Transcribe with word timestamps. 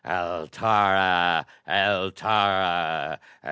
"Altara! 0.03 1.45
Altara! 1.67 3.19